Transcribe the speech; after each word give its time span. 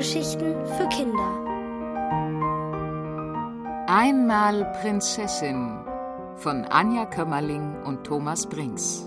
Hörgeschichten 0.00 0.66
für 0.78 0.88
Kinder. 0.88 1.30
Einmal 3.86 4.64
Prinzessin 4.80 5.84
von 6.36 6.64
Anja 6.64 7.04
Kömmerling 7.04 7.82
und 7.82 8.02
Thomas 8.04 8.48
Brinks. 8.48 9.06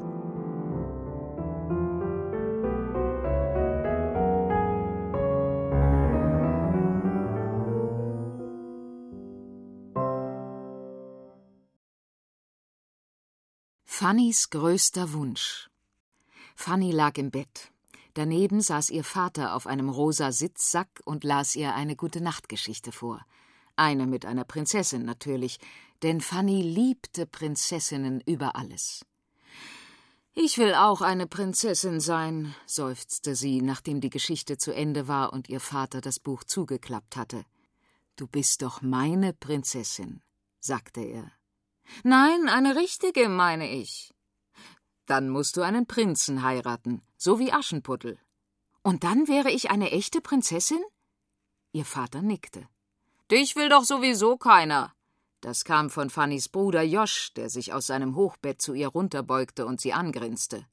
Fannys 13.83 14.51
größter 14.51 15.13
Wunsch. 15.13 15.71
Fanny 16.55 16.91
lag 16.91 17.17
im 17.17 17.31
Bett. 17.31 17.72
Daneben 18.13 18.61
saß 18.61 18.91
ihr 18.91 19.03
Vater 19.03 19.55
auf 19.55 19.65
einem 19.65 19.89
rosa 19.89 20.31
Sitzsack 20.31 21.01
und 21.05 21.23
las 21.23 21.55
ihr 21.55 21.73
eine 21.73 21.95
gute 21.95 22.21
Nachtgeschichte 22.21 22.91
vor. 22.91 23.25
Eine 23.75 24.05
mit 24.05 24.25
einer 24.25 24.43
Prinzessin 24.43 25.03
natürlich, 25.03 25.59
denn 26.03 26.21
Fanny 26.21 26.61
liebte 26.61 27.25
Prinzessinnen 27.25 28.21
über 28.21 28.55
alles. 28.55 29.03
Ich 30.35 30.57
will 30.57 30.73
auch 30.73 31.01
eine 31.01 31.27
Prinzessin 31.27 31.99
sein, 31.99 32.55
seufzte 32.65 33.35
sie, 33.35 33.61
nachdem 33.61 34.01
die 34.01 34.09
Geschichte 34.09 34.57
zu 34.57 34.73
Ende 34.73 35.07
war 35.07 35.31
und 35.31 35.49
ihr 35.49 35.59
Vater 35.59 36.01
das 36.01 36.19
Buch 36.19 36.43
zugeklappt 36.43 37.15
hatte. 37.15 37.45
Du 38.15 38.27
bist 38.27 38.61
doch 38.61 38.81
meine 38.81 39.33
Prinzessin, 39.33 40.21
sagte 40.59 41.01
er. 41.01 41.31
Nein, 42.03 42.49
eine 42.49 42.75
richtige, 42.75 43.29
meine 43.29 43.69
ich. 43.69 44.13
Dann 45.05 45.29
musst 45.29 45.57
du 45.57 45.61
einen 45.61 45.85
Prinzen 45.85 46.43
heiraten, 46.43 47.01
so 47.23 47.39
wie 47.39 47.53
Aschenputtel. 47.53 48.19
Und 48.81 49.05
dann 49.05 49.29
wäre 49.29 49.49
ich 49.49 49.71
eine 49.71 49.91
echte 49.91 50.19
Prinzessin? 50.19 50.83
Ihr 51.71 51.85
Vater 51.85 52.21
nickte. 52.21 52.67
Dich 53.31 53.55
will 53.55 53.69
doch 53.69 53.85
sowieso 53.85 54.35
keiner. 54.35 54.93
Das 55.39 55.63
kam 55.63 55.89
von 55.89 56.09
Fannys 56.09 56.49
Bruder 56.49 56.83
Josch, 56.83 57.33
der 57.33 57.49
sich 57.49 57.71
aus 57.71 57.87
seinem 57.87 58.17
Hochbett 58.17 58.61
zu 58.61 58.73
ihr 58.73 58.89
runterbeugte 58.89 59.65
und 59.65 59.79
sie 59.79 59.93
angrinste. 59.93 60.67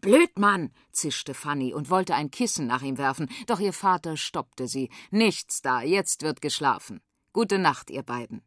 Blödmann, 0.00 0.72
zischte 0.90 1.34
Fanny 1.34 1.72
und 1.72 1.88
wollte 1.88 2.16
ein 2.16 2.32
Kissen 2.32 2.66
nach 2.66 2.82
ihm 2.82 2.98
werfen, 2.98 3.28
doch 3.46 3.60
ihr 3.60 3.72
Vater 3.72 4.16
stoppte 4.16 4.66
sie. 4.66 4.90
Nichts 5.12 5.62
da, 5.62 5.82
jetzt 5.82 6.22
wird 6.22 6.40
geschlafen. 6.40 7.00
Gute 7.32 7.58
Nacht, 7.58 7.90
ihr 7.90 8.02
beiden. 8.02 8.42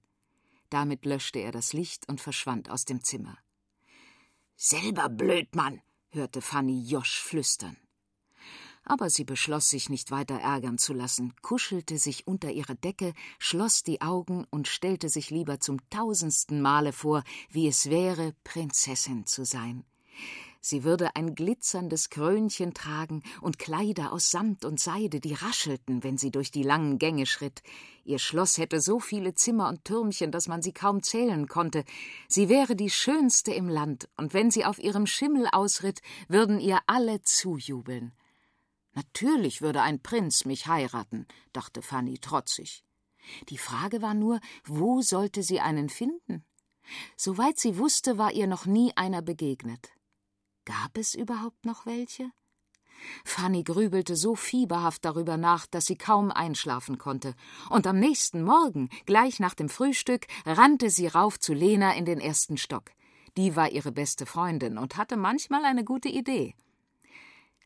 Damit 0.69 1.05
löschte 1.05 1.39
er 1.39 1.53
das 1.53 1.71
Licht 1.71 2.09
und 2.09 2.19
verschwand 2.19 2.69
aus 2.69 2.83
dem 2.83 3.01
Zimmer. 3.01 3.37
Selber 4.57 5.07
Blödmann, 5.07 5.81
hörte 6.11 6.41
Fanny 6.41 6.81
Josch 6.81 7.19
flüstern. 7.19 7.77
Aber 8.83 9.09
sie 9.09 9.23
beschloss, 9.23 9.69
sich 9.69 9.89
nicht 9.89 10.09
weiter 10.09 10.39
ärgern 10.39 10.77
zu 10.77 10.93
lassen, 10.93 11.33
kuschelte 11.41 11.97
sich 11.97 12.25
unter 12.25 12.51
ihre 12.51 12.75
Decke, 12.75 13.13
schloss 13.37 13.83
die 13.83 14.01
Augen 14.01 14.45
und 14.49 14.67
stellte 14.67 15.09
sich 15.09 15.29
lieber 15.29 15.59
zum 15.59 15.77
tausendsten 15.89 16.61
Male 16.61 16.91
vor, 16.91 17.23
wie 17.51 17.67
es 17.67 17.89
wäre, 17.89 18.33
Prinzessin 18.43 19.25
zu 19.27 19.45
sein. 19.45 19.83
Sie 20.61 20.83
würde 20.83 21.15
ein 21.15 21.35
glitzerndes 21.35 22.09
Krönchen 22.09 22.73
tragen 22.73 23.23
und 23.41 23.59
Kleider 23.59 24.11
aus 24.11 24.29
Samt 24.29 24.65
und 24.65 24.79
Seide, 24.79 25.21
die 25.21 25.33
raschelten, 25.33 26.03
wenn 26.03 26.17
sie 26.17 26.31
durch 26.31 26.51
die 26.51 26.63
langen 26.63 26.97
Gänge 26.97 27.25
schritt. 27.25 27.63
Ihr 28.03 28.19
Schloss 28.19 28.57
hätte 28.57 28.81
so 28.81 28.99
viele 28.99 29.33
Zimmer 29.33 29.69
und 29.69 29.85
Türmchen, 29.85 30.31
dass 30.31 30.49
man 30.49 30.61
sie 30.61 30.73
kaum 30.73 31.01
zählen 31.01 31.47
konnte. 31.47 31.85
Sie 32.27 32.49
wäre 32.49 32.75
die 32.75 32.89
schönste 32.89 33.53
im 33.53 33.69
Land, 33.69 34.09
und 34.17 34.33
wenn 34.33 34.51
sie 34.51 34.65
auf 34.65 34.79
ihrem 34.79 35.07
Schimmel 35.07 35.47
ausritt, 35.51 36.01
würden 36.27 36.59
ihr 36.59 36.79
alle 36.87 37.21
zujubeln. 37.21 38.11
Natürlich 38.93 39.61
würde 39.61 39.81
ein 39.81 40.01
Prinz 40.01 40.43
mich 40.43 40.67
heiraten, 40.67 41.25
dachte 41.53 41.81
Fanny 41.81 42.17
trotzig. 42.17 42.83
Die 43.47 43.57
Frage 43.57 44.01
war 44.01 44.13
nur, 44.13 44.39
wo 44.65 45.01
sollte 45.01 45.41
sie 45.41 45.61
einen 45.61 45.87
finden? 45.87 46.45
Soweit 47.15 47.59
sie 47.59 47.77
wusste, 47.77 48.17
war 48.17 48.33
ihr 48.33 48.47
noch 48.47 48.65
nie 48.65 48.91
einer 48.95 49.21
begegnet. 49.21 49.91
Gab 50.65 50.97
es 50.97 51.15
überhaupt 51.15 51.65
noch 51.65 51.85
welche? 51.85 52.31
Fanny 53.23 53.63
grübelte 53.63 54.15
so 54.15 54.35
fieberhaft 54.35 55.05
darüber 55.05 55.37
nach, 55.37 55.65
dass 55.67 55.85
sie 55.85 55.97
kaum 55.97 56.31
einschlafen 56.31 56.97
konnte, 56.97 57.35
und 57.69 57.87
am 57.87 57.99
nächsten 57.99 58.43
Morgen, 58.43 58.89
gleich 59.05 59.39
nach 59.39 59.53
dem 59.53 59.69
Frühstück, 59.69 60.27
rannte 60.45 60.89
sie 60.89 61.07
rauf 61.07 61.39
zu 61.39 61.53
Lena 61.53 61.95
in 61.95 62.05
den 62.05 62.19
ersten 62.19 62.57
Stock. 62.57 62.91
Die 63.37 63.55
war 63.55 63.71
ihre 63.71 63.91
beste 63.91 64.25
Freundin 64.25 64.77
und 64.77 64.97
hatte 64.97 65.15
manchmal 65.15 65.63
eine 65.65 65.83
gute 65.83 66.09
Idee. 66.09 66.55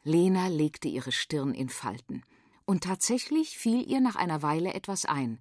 Lena 0.03 0.47
legte 0.47 0.87
ihre 0.87 1.11
Stirn 1.11 1.53
in 1.53 1.69
Falten, 1.69 2.23
und 2.65 2.83
tatsächlich 2.83 3.57
fiel 3.57 3.89
ihr 3.89 4.01
nach 4.01 4.15
einer 4.15 4.41
Weile 4.41 4.73
etwas 4.73 5.05
ein. 5.05 5.39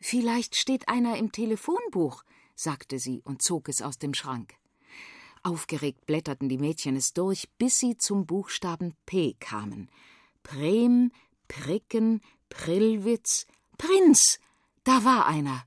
Vielleicht 0.00 0.56
steht 0.56 0.88
einer 0.88 1.16
im 1.16 1.32
Telefonbuch, 1.32 2.22
sagte 2.54 2.98
sie 2.98 3.20
und 3.24 3.42
zog 3.42 3.68
es 3.68 3.82
aus 3.82 3.98
dem 3.98 4.14
Schrank. 4.14 4.54
Aufgeregt 5.42 6.06
blätterten 6.06 6.48
die 6.48 6.58
Mädchen 6.58 6.96
es 6.96 7.12
durch, 7.12 7.48
bis 7.58 7.78
sie 7.78 7.96
zum 7.96 8.26
Buchstaben 8.26 8.94
P 9.06 9.34
kamen. 9.40 9.90
Prem, 10.42 11.12
Pricken, 11.48 12.20
Prillwitz, 12.48 13.46
Prinz! 13.76 14.38
Da 14.84 15.04
war 15.04 15.26
einer. 15.26 15.64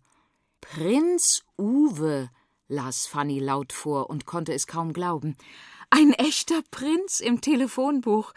Prinz 0.62 1.44
Uwe, 1.58 2.30
las 2.68 3.06
Fanny 3.06 3.40
laut 3.40 3.74
vor 3.74 4.10
und 4.10 4.26
konnte 4.26 4.54
es 4.54 4.68
kaum 4.68 4.94
glauben. 4.94 5.36
Ein 5.90 6.14
echter 6.14 6.62
Prinz 6.72 7.20
im 7.20 7.42
Telefonbuch. 7.42 8.34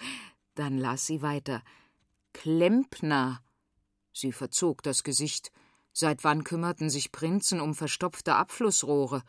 Dann 0.55 0.79
las 0.79 1.07
sie 1.07 1.23
weiter. 1.23 1.63
Klempner. 2.33 3.41
Sie 4.13 4.33
verzog 4.33 4.83
das 4.83 5.05
Gesicht. 5.05 5.53
Seit 5.93 6.25
wann 6.25 6.45
kümmerten 6.45 6.91
sich 6.91 7.13
Prinzen 7.13 7.61
um 7.61 7.75
verstopfte 7.75 8.35
Abflussrohre? 8.35 9.23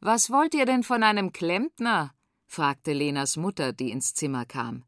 Was 0.00 0.30
wollt 0.30 0.54
ihr 0.54 0.64
denn 0.64 0.82
von 0.82 1.02
einem 1.02 1.32
Klempner? 1.32 2.14
fragte 2.46 2.92
Lenas 2.92 3.36
Mutter, 3.36 3.72
die 3.72 3.90
ins 3.90 4.14
Zimmer 4.14 4.46
kam. 4.46 4.84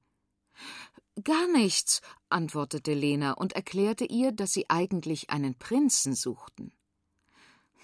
Gar 1.22 1.48
nichts, 1.48 2.00
antwortete 2.30 2.94
Lena 2.94 3.32
und 3.32 3.52
erklärte 3.52 4.06
ihr, 4.06 4.32
dass 4.32 4.52
sie 4.52 4.70
eigentlich 4.70 5.28
einen 5.28 5.54
Prinzen 5.54 6.14
suchten. 6.14 6.72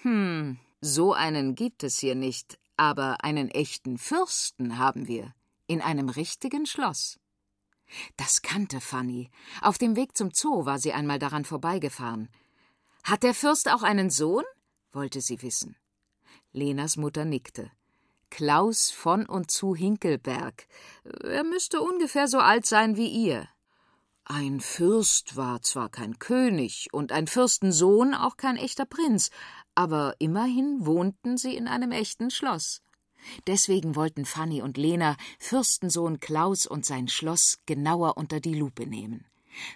Hm, 0.01 0.59
so 0.81 1.13
einen 1.13 1.53
gibt 1.53 1.83
es 1.83 1.99
hier 1.99 2.15
nicht, 2.15 2.57
aber 2.77 3.23
einen 3.23 3.49
echten 3.49 3.99
Fürsten 3.99 4.79
haben 4.79 5.07
wir, 5.07 5.35
in 5.67 5.81
einem 5.81 6.09
richtigen 6.09 6.65
Schloss. 6.65 7.19
Das 8.17 8.41
kannte 8.41 8.81
Fanny. 8.81 9.29
Auf 9.61 9.77
dem 9.77 9.95
Weg 9.95 10.17
zum 10.17 10.31
Zoo 10.31 10.65
war 10.65 10.79
sie 10.79 10.93
einmal 10.93 11.19
daran 11.19 11.45
vorbeigefahren. 11.45 12.29
Hat 13.03 13.21
der 13.21 13.35
Fürst 13.35 13.69
auch 13.69 13.83
einen 13.83 14.09
Sohn? 14.09 14.43
wollte 14.91 15.21
sie 15.21 15.41
wissen. 15.43 15.75
Lenas 16.51 16.97
Mutter 16.97 17.25
nickte. 17.25 17.71
Klaus 18.29 18.91
von 18.91 19.25
und 19.25 19.51
zu 19.51 19.75
Hinkelberg. 19.75 20.67
Er 21.23 21.43
müsste 21.43 21.81
ungefähr 21.81 22.27
so 22.27 22.39
alt 22.39 22.65
sein 22.65 22.97
wie 22.97 23.07
ihr. 23.07 23.47
Ein 24.25 24.59
Fürst 24.59 25.35
war 25.35 25.61
zwar 25.63 25.89
kein 25.89 26.19
König 26.19 26.89
und 26.91 27.11
ein 27.11 27.25
Fürstensohn 27.25 28.13
auch 28.13 28.37
kein 28.37 28.57
echter 28.57 28.85
Prinz, 28.85 29.31
aber 29.73 30.13
immerhin 30.19 30.85
wohnten 30.85 31.37
sie 31.37 31.55
in 31.55 31.67
einem 31.67 31.91
echten 31.91 32.29
Schloss. 32.29 32.83
Deswegen 33.47 33.95
wollten 33.95 34.25
Fanny 34.25 34.61
und 34.61 34.77
Lena 34.77 35.17
Fürstensohn 35.39 36.19
Klaus 36.19 36.67
und 36.67 36.85
sein 36.85 37.07
Schloss 37.07 37.59
genauer 37.65 38.17
unter 38.17 38.39
die 38.39 38.53
Lupe 38.53 38.85
nehmen. 38.85 39.25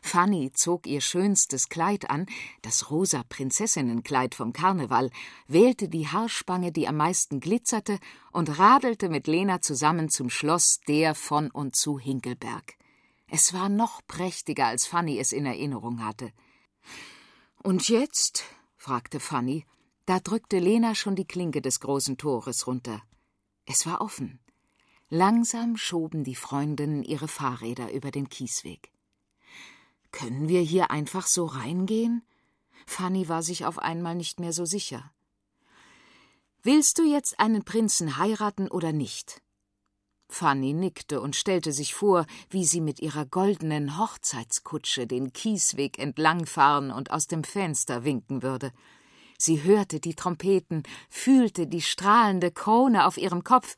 Fanny 0.02 0.52
zog 0.54 0.88
ihr 0.88 1.02
schönstes 1.02 1.70
Kleid 1.70 2.10
an, 2.10 2.26
das 2.62 2.92
rosa 2.92 3.24
Prinzessinnenkleid 3.28 4.36
vom 4.36 4.54
Karneval, 4.54 5.10
wählte 5.48 5.90
die 5.90 6.07
Haarspange, 6.07 6.72
die 6.72 6.88
am 6.88 6.98
meisten 6.98 7.40
glitzerte, 7.40 8.00
und 8.31 8.57
radelte 8.60 9.10
mit 9.10 9.28
Lena 9.28 9.62
zusammen 9.62 10.10
zum 10.10 10.30
Schloss 10.30 10.80
der 10.88 11.16
von 11.16 11.52
und 11.52 11.75
zu 11.75 12.00
Hinkelberg. 12.00 12.75
Es 13.28 13.54
war 13.54 13.68
noch 13.68 14.02
prächtiger, 14.07 14.68
als 14.68 14.86
Fanny 14.86 15.18
es 15.18 15.31
in 15.31 15.46
Erinnerung 15.46 16.06
hatte. 16.06 16.31
Und 17.63 17.90
jetzt? 17.90 18.44
fragte 18.78 19.19
Fanny. 19.19 19.66
Da 20.06 20.19
drückte 20.19 20.60
Lena 20.60 20.96
schon 20.96 21.16
die 21.16 21.25
Klinke 21.25 21.62
des 21.62 21.80
großen 21.80 22.18
Tores 22.18 22.68
runter. 22.68 23.02
Es 23.66 23.86
war 23.86 24.02
offen. 24.02 24.40
Langsam 25.10 25.78
schoben 25.78 26.24
die 26.24 26.36
Freundinnen 26.36 27.04
ihre 27.04 27.28
Fahrräder 27.28 27.92
über 27.92 28.12
den 28.12 28.30
Kiesweg. 28.30 28.93
Können 30.13 30.48
wir 30.48 30.62
hier 30.62 30.92
einfach 30.92 31.25
so 31.25 31.45
reingehen? 31.45 32.21
Fanny 32.86 33.27
war 33.27 33.42
sich 33.42 33.65
auf 33.65 33.80
einmal 33.80 34.13
nicht 34.15 34.39
mehr 34.39 34.54
so 34.54 34.63
sicher. 34.63 35.12
Willst 36.62 37.00
du 37.00 37.04
jetzt 37.04 37.39
einen 37.39 37.65
Prinzen 37.65 38.18
heiraten 38.18 38.69
oder 38.69 38.94
nicht? 38.94 39.42
Fanny 40.30 40.74
nickte 40.74 41.19
und 41.19 41.36
stellte 41.36 41.74
sich 41.74 41.95
vor, 41.95 42.25
wie 42.50 42.63
sie 42.63 42.80
mit 42.80 43.00
ihrer 43.00 43.25
goldenen 43.25 43.98
Hochzeitskutsche 43.98 45.07
den 45.07 45.33
Kiesweg 45.33 45.98
entlangfahren 45.98 46.92
und 46.92 47.09
aus 47.12 47.27
dem 47.27 47.44
Fenster 47.44 48.04
winken 48.04 48.44
würde. 48.44 48.71
Sie 49.39 49.63
hörte 49.63 50.00
die 50.00 50.13
Trompeten, 50.16 50.83
fühlte 51.09 51.66
die 51.66 51.81
strahlende 51.81 52.51
Krone 52.51 53.07
auf 53.07 53.18
ihrem 53.18 53.44
Kopf. 53.44 53.77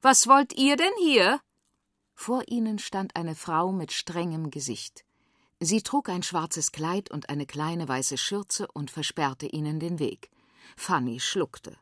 Was 0.00 0.28
wollt 0.28 0.52
ihr 0.54 0.76
denn 0.76 0.92
hier? 1.02 1.40
Vor 2.14 2.44
ihnen 2.46 2.78
stand 2.78 3.16
eine 3.16 3.34
Frau 3.34 3.72
mit 3.72 3.92
strengem 3.92 4.50
Gesicht. 4.50 5.04
Sie 5.64 5.80
trug 5.80 6.10
ein 6.10 6.22
schwarzes 6.22 6.72
Kleid 6.72 7.10
und 7.10 7.30
eine 7.30 7.46
kleine 7.46 7.88
weiße 7.88 8.18
Schürze 8.18 8.68
und 8.74 8.90
versperrte 8.90 9.46
ihnen 9.46 9.80
den 9.80 9.98
Weg. 9.98 10.30
Fanny 10.76 11.20
schluckte. 11.20 11.78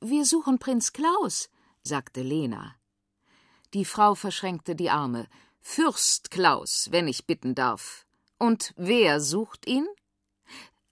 Wir 0.00 0.24
suchen 0.24 0.58
Prinz 0.58 0.92
Klaus, 0.92 1.48
sagte 1.84 2.22
Lena. 2.22 2.74
Die 3.72 3.84
Frau 3.84 4.16
verschränkte 4.16 4.74
die 4.74 4.90
Arme. 4.90 5.28
Fürst 5.60 6.32
Klaus, 6.32 6.88
wenn 6.90 7.06
ich 7.06 7.24
bitten 7.24 7.54
darf. 7.54 8.04
Und 8.38 8.74
wer 8.76 9.20
sucht 9.20 9.68
ihn? 9.68 9.86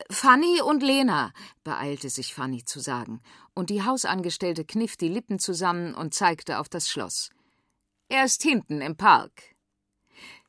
Fanny 0.08 0.62
und 0.62 0.80
Lena, 0.80 1.32
beeilte 1.64 2.08
sich 2.08 2.34
Fanny 2.34 2.64
zu 2.64 2.78
sagen, 2.78 3.20
und 3.52 3.68
die 3.68 3.84
Hausangestellte 3.84 4.64
kniff 4.64 4.96
die 4.96 5.08
Lippen 5.08 5.40
zusammen 5.40 5.92
und 5.96 6.14
zeigte 6.14 6.60
auf 6.60 6.68
das 6.68 6.88
Schloss. 6.88 7.30
Er 8.08 8.24
ist 8.24 8.44
hinten 8.44 8.80
im 8.80 8.96
Park. 8.96 9.51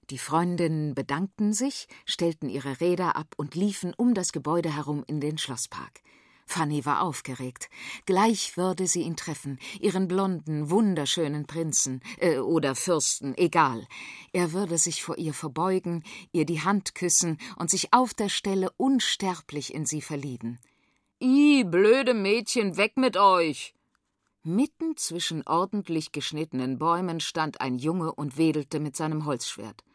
Die 0.09 0.17
Freundinnen 0.17 0.95
bedankten 0.95 1.53
sich, 1.53 1.88
stellten 2.05 2.50
ihre 2.50 2.81
Räder 2.81 3.15
ab 3.15 3.33
und 3.38 3.55
liefen 3.55 3.94
um 3.95 4.13
das 4.13 4.31
Gebäude 4.31 4.75
herum 4.75 5.03
in 5.07 5.21
den 5.21 5.38
Schlosspark. 5.38 6.01
Fanny 6.45 6.85
war 6.85 7.01
aufgeregt. 7.01 7.69
Gleich 8.05 8.57
würde 8.57 8.85
sie 8.85 9.01
ihn 9.01 9.15
treffen, 9.15 9.59
ihren 9.79 10.07
blonden, 10.07 10.69
wunderschönen 10.69 11.47
Prinzen 11.47 12.01
äh, 12.19 12.38
oder 12.38 12.75
Fürsten, 12.75 13.35
egal. 13.38 13.88
Er 14.33 14.51
würde 14.51 14.77
sich 14.77 15.03
vor 15.03 15.17
ihr 15.17 15.33
verbeugen, 15.33 16.03
ihr 16.31 16.45
die 16.45 16.61
Hand 16.61 16.95
küssen 16.95 17.38
und 17.57 17.69
sich 17.69 17.94
auf 17.94 18.13
der 18.13 18.29
Stelle 18.29 18.71
unsterblich 18.77 19.73
in 19.73 19.85
sie 19.85 20.01
verlieben. 20.01 20.59
I, 21.21 21.63
blöde 21.63 22.13
Mädchen, 22.13 22.77
weg 22.77 22.97
mit 22.97 23.17
euch! 23.17 23.73
Mitten 24.44 24.97
zwischen 24.97 25.47
ordentlich 25.47 26.11
geschnittenen 26.11 26.77
Bäumen 26.77 27.21
stand 27.21 27.61
ein 27.61 27.77
Junge 27.77 28.11
und 28.11 28.38
wedelte 28.38 28.81
mit 28.81 28.97
seinem 28.97 29.25
Holzschwert. 29.25 29.85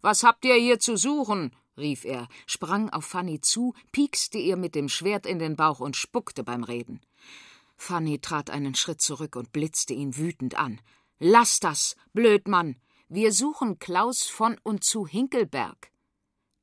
Was 0.00 0.22
habt 0.22 0.44
ihr 0.44 0.56
hier 0.56 0.78
zu 0.78 0.96
suchen? 0.96 1.54
rief 1.76 2.04
er, 2.04 2.28
sprang 2.46 2.90
auf 2.90 3.04
Fanny 3.04 3.40
zu, 3.40 3.74
piekste 3.92 4.38
ihr 4.38 4.56
mit 4.56 4.74
dem 4.74 4.88
Schwert 4.88 5.26
in 5.26 5.38
den 5.38 5.56
Bauch 5.56 5.80
und 5.80 5.96
spuckte 5.96 6.42
beim 6.42 6.64
Reden. 6.64 7.00
Fanny 7.76 8.18
trat 8.18 8.50
einen 8.50 8.74
Schritt 8.74 9.02
zurück 9.02 9.36
und 9.36 9.52
blitzte 9.52 9.92
ihn 9.92 10.16
wütend 10.16 10.54
an. 10.54 10.80
Lass 11.18 11.60
das, 11.60 11.96
Blödmann! 12.12 12.76
Wir 13.08 13.32
suchen 13.32 13.78
Klaus 13.78 14.24
von 14.24 14.58
und 14.64 14.82
zu 14.82 15.06
Hinkelberg. 15.06 15.92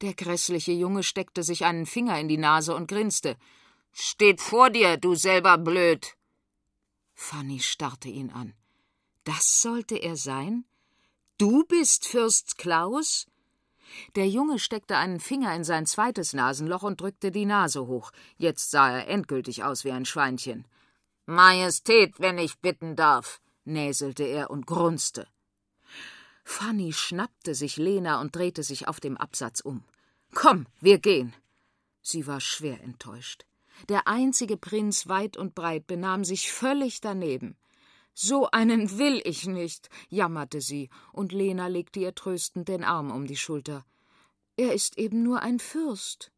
Der 0.02 0.14
grässliche 0.14 0.74
Junge 0.74 1.04
steckte 1.04 1.44
sich 1.44 1.64
einen 1.64 1.86
Finger 1.86 2.20
in 2.20 2.28
die 2.28 2.38
Nase 2.38 2.76
und 2.76 2.88
grinste. 2.88 3.38
Steht 3.94 4.42
vor 4.42 4.70
dir, 4.70 4.98
du 4.98 5.16
selber 5.16 5.58
blöd! 5.58 6.18
Fanny 7.14 7.60
starrte 7.60 8.10
ihn 8.10 8.32
an. 8.32 8.54
Das 9.24 9.62
sollte 9.62 9.96
er 9.96 10.18
sein? 10.18 10.66
Du 11.40 11.64
bist 11.66 12.08
Fürst 12.08 12.60
Klaus? 12.60 13.26
Der 14.16 14.28
Junge 14.28 14.60
steckte 14.60 14.98
einen 14.98 15.20
Finger 15.20 15.56
in 15.56 15.64
sein 15.64 15.88
zweites 15.88 16.34
Nasenloch 16.34 16.84
und 16.84 17.02
drückte 17.02 17.32
die 17.32 17.46
Nase 17.46 17.88
hoch. 17.88 18.12
Jetzt 18.38 18.70
sah 18.70 18.92
er 18.92 19.08
endgültig 19.08 19.64
aus 19.64 19.84
wie 19.84 19.92
ein 19.92 20.06
Schweinchen. 20.06 20.66
Majestät, 21.26 22.20
wenn 22.20 22.38
ich 22.38 22.60
bitten 22.60 22.96
darf, 22.96 23.42
näselte 23.66 24.24
er 24.24 24.52
und 24.52 24.68
grunzte. 24.68 25.28
Fanny 26.44 26.94
schnappte 26.94 27.56
sich 27.56 27.78
Lena 27.78 28.22
und 28.22 28.36
drehte 28.36 28.62
sich 28.62 28.88
auf 28.88 29.00
dem 29.00 29.18
Absatz 29.18 29.60
um. 29.60 29.84
Komm, 30.36 30.68
wir 30.82 31.00
gehen. 31.00 31.34
Sie 32.04 32.28
war 32.28 32.42
schwer 32.42 32.80
enttäuscht. 32.84 33.46
Der 33.90 34.08
einzige 34.08 34.58
Prinz 34.58 35.08
weit 35.08 35.36
und 35.36 35.56
breit 35.56 35.88
benahm 35.88 36.26
sich 36.26 36.52
völlig 36.52 37.02
daneben. 37.02 37.56
So 38.14 38.50
einen 38.52 38.98
will 39.00 39.22
ich 39.26 39.48
nicht, 39.48 39.90
jammerte 40.10 40.62
sie, 40.62 40.90
und 41.12 41.32
Lena 41.32 41.68
legte 41.68 42.00
ihr 42.00 42.14
tröstend 42.14 42.68
den 42.68 42.84
Arm 42.84 43.12
um 43.12 43.26
die 43.26 43.38
Schulter. 43.38 43.86
Er 44.56 44.74
ist 44.74 44.98
eben 44.98 45.24
nur 45.24 45.42
ein 45.42 45.60
Fürst. 45.60 46.32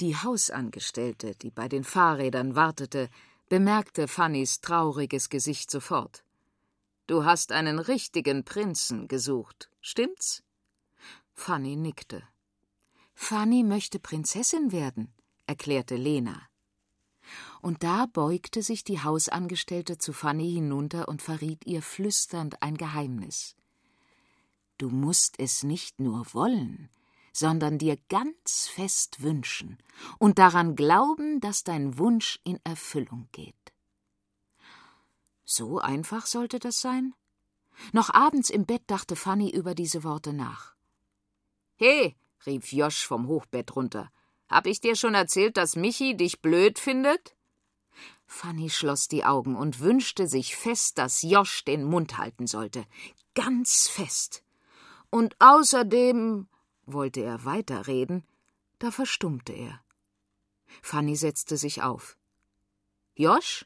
Die 0.00 0.16
Hausangestellte, 0.16 1.34
die 1.34 1.50
bei 1.50 1.68
den 1.68 1.82
Fahrrädern 1.82 2.54
wartete, 2.54 3.08
bemerkte 3.48 4.06
Fannys 4.06 4.60
trauriges 4.60 5.30
Gesicht 5.30 5.70
sofort. 5.70 6.24
Du 7.06 7.24
hast 7.24 7.52
einen 7.52 7.78
richtigen 7.78 8.44
Prinzen 8.44 9.08
gesucht, 9.08 9.70
stimmt's? 9.80 10.42
Fanny 11.32 11.74
nickte. 11.74 12.22
Fanny 13.14 13.62
möchte 13.62 13.98
Prinzessin 13.98 14.72
werden, 14.72 15.12
erklärte 15.46 15.96
Lena. 15.96 16.48
Und 17.60 17.82
da 17.82 18.06
beugte 18.06 18.62
sich 18.62 18.84
die 18.84 19.02
Hausangestellte 19.02 19.98
zu 19.98 20.12
Fanny 20.12 20.52
hinunter 20.52 21.08
und 21.08 21.22
verriet 21.22 21.66
ihr 21.66 21.82
flüsternd 21.82 22.62
ein 22.62 22.76
Geheimnis. 22.76 23.56
Du 24.78 24.90
musst 24.90 25.34
es 25.38 25.64
nicht 25.64 25.98
nur 25.98 26.32
wollen, 26.34 26.88
sondern 27.32 27.78
dir 27.78 27.98
ganz 28.08 28.68
fest 28.68 29.22
wünschen 29.22 29.78
und 30.18 30.38
daran 30.38 30.76
glauben, 30.76 31.40
dass 31.40 31.64
dein 31.64 31.98
Wunsch 31.98 32.40
in 32.44 32.60
Erfüllung 32.64 33.28
geht. 33.32 33.54
So 35.44 35.78
einfach 35.78 36.26
sollte 36.26 36.58
das 36.58 36.80
sein? 36.80 37.14
Noch 37.92 38.12
abends 38.12 38.50
im 38.50 38.66
Bett 38.66 38.82
dachte 38.86 39.16
Fanny 39.16 39.50
über 39.50 39.74
diese 39.74 40.04
Worte 40.04 40.32
nach. 40.32 40.74
He, 41.76 42.16
rief 42.44 42.72
Josch 42.72 43.06
vom 43.06 43.28
Hochbett 43.28 43.74
runter. 43.74 44.10
Hab 44.48 44.66
ich 44.66 44.80
dir 44.80 44.96
schon 44.96 45.14
erzählt, 45.14 45.56
dass 45.56 45.76
Michi 45.76 46.16
dich 46.16 46.40
blöd 46.40 46.78
findet? 46.78 47.36
Fanny 48.28 48.68
schloss 48.68 49.08
die 49.08 49.24
Augen 49.24 49.56
und 49.56 49.80
wünschte 49.80 50.28
sich 50.28 50.54
fest, 50.54 50.98
dass 50.98 51.22
Josch 51.22 51.64
den 51.64 51.82
Mund 51.82 52.18
halten 52.18 52.46
sollte. 52.46 52.84
Ganz 53.34 53.88
fest. 53.88 54.44
Und 55.10 55.34
außerdem 55.40 56.46
wollte 56.84 57.20
er 57.22 57.44
weiterreden, 57.46 58.24
da 58.78 58.90
verstummte 58.90 59.54
er. 59.54 59.80
Fanny 60.82 61.16
setzte 61.16 61.56
sich 61.56 61.82
auf. 61.82 62.16
Josch? 63.14 63.64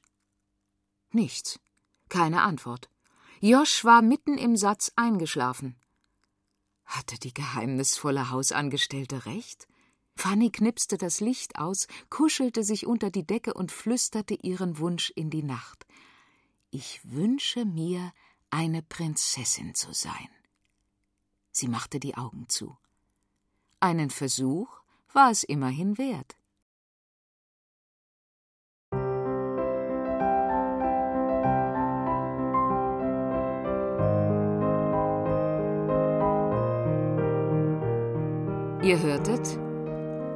Nichts. 1.11 1.59
Keine 2.09 2.43
Antwort. 2.43 2.88
Josch 3.41 3.85
war 3.85 4.00
mitten 4.00 4.38
im 4.38 4.56
Satz 4.56 4.93
eingeschlafen. 4.94 5.76
Hatte 6.85 7.19
die 7.19 7.35
geheimnisvolle 7.35 8.31
Hausangestellte 8.31 9.26
recht? 9.26 9.67
Fanny 10.14 10.50
knipste 10.50 10.99
das 10.99 11.20
Licht 11.20 11.59
aus, 11.59 11.87
kuschelte 12.11 12.62
sich 12.64 12.87
unter 12.87 13.11
die 13.11 13.26
Decke 13.26 13.55
und 13.55 13.73
flüsterte 13.73 14.35
ihren 14.35 14.79
Wunsch 14.79 15.11
in 15.16 15.31
die 15.31 15.42
Nacht. 15.42 15.87
Ich 16.71 17.00
wünsche 17.04 17.64
mir, 17.64 18.12
eine 18.50 18.83
Prinzessin 18.83 19.75
zu 19.75 19.92
sein. 19.92 20.28
Sie 21.50 21.69
machte 21.69 21.99
die 21.99 22.16
Augen 22.16 22.49
zu. 22.49 22.76
Einen 23.81 24.11
Versuch 24.11 24.69
war 25.12 25.31
es 25.31 25.42
immerhin 25.42 25.99
wert. 25.99 26.37
Ihr 38.85 39.00
hörtet 39.00 39.62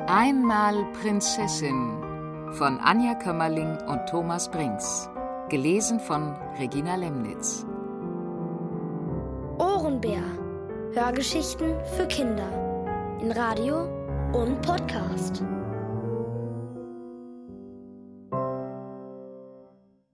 Einmal 0.08 0.84
Prinzessin 0.92 2.52
von 2.52 2.78
Anja 2.78 3.14
Kömmerling 3.14 3.76
und 3.88 4.06
Thomas 4.08 4.48
Brinks. 4.48 5.10
Gelesen 5.48 5.98
von 5.98 6.36
Regina 6.60 6.94
Lemnitz. 6.94 7.66
Ohrenbär. 9.58 10.22
Hörgeschichten 10.92 11.74
für 11.96 12.06
Kinder. 12.06 12.48
In 13.20 13.32
Radio 13.32 13.88
und 14.32 14.62
Podcast. 14.62 15.42